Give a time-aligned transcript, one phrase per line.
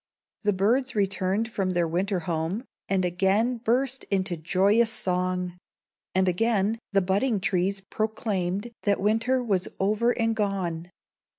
[0.41, 5.59] The birds returned from their winter home, and again burst into joyous song;
[6.15, 10.89] and again the budding trees proclaimed that winter was over and gone.